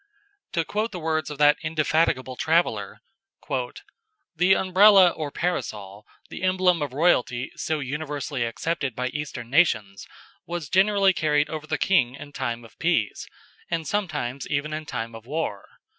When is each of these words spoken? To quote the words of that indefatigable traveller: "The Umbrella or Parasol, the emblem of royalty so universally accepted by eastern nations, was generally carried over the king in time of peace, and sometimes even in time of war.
To 0.53 0.65
quote 0.65 0.91
the 0.91 0.99
words 0.99 1.29
of 1.29 1.37
that 1.37 1.57
indefatigable 1.61 2.35
traveller: 2.35 3.01
"The 4.35 4.55
Umbrella 4.55 5.09
or 5.11 5.29
Parasol, 5.29 6.07
the 6.31 6.41
emblem 6.41 6.81
of 6.81 6.91
royalty 6.91 7.51
so 7.55 7.79
universally 7.81 8.43
accepted 8.43 8.95
by 8.95 9.09
eastern 9.09 9.51
nations, 9.51 10.07
was 10.47 10.69
generally 10.69 11.13
carried 11.13 11.49
over 11.51 11.67
the 11.67 11.77
king 11.77 12.15
in 12.15 12.31
time 12.31 12.65
of 12.65 12.79
peace, 12.79 13.27
and 13.69 13.87
sometimes 13.87 14.47
even 14.47 14.73
in 14.73 14.87
time 14.87 15.13
of 15.13 15.27
war. 15.27 15.67